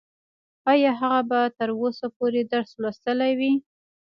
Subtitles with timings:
[0.71, 3.53] ايا هغه به تر اوسه پورې درس لوستلی وي؟